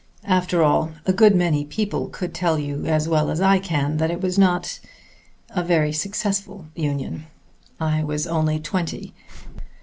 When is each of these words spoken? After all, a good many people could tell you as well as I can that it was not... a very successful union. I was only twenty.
After 0.25 0.63
all, 0.63 0.93
a 1.05 1.13
good 1.13 1.35
many 1.35 1.63
people 1.63 2.09
could 2.09 2.33
tell 2.33 2.57
you 2.57 2.85
as 2.87 3.07
well 3.07 3.29
as 3.29 3.39
I 3.39 3.59
can 3.59 3.97
that 3.97 4.09
it 4.09 4.19
was 4.19 4.35
not... 4.35 4.79
a 5.51 5.63
very 5.63 5.93
successful 5.93 6.65
union. 6.73 7.27
I 7.79 8.03
was 8.03 8.25
only 8.25 8.59
twenty. 8.59 9.13